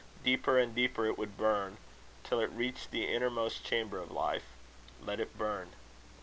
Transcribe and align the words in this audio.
Deeper 0.23 0.57
and 0.57 0.73
deeper 0.73 1.05
it 1.05 1.15
would 1.15 1.37
burn, 1.37 1.77
till 2.23 2.39
it 2.39 2.49
reached 2.49 2.89
the 2.89 3.05
innermost 3.05 3.63
chamber 3.63 3.99
of 3.99 4.09
life. 4.09 4.55
Let 5.05 5.19
it 5.19 5.37
burn. 5.37 5.73